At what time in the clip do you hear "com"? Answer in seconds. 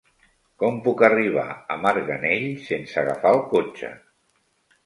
0.63-0.79